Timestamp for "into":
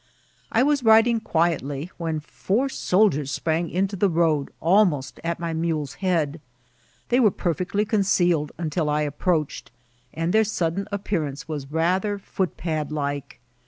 3.69-3.95